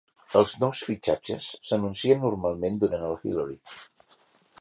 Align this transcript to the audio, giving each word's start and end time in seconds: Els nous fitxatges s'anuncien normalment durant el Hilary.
Els 0.39 0.53
nous 0.61 0.79
fitxatges 0.85 1.49
s'anuncien 1.71 2.21
normalment 2.25 2.81
durant 2.85 3.05
el 3.11 3.15
Hilary. 3.27 3.59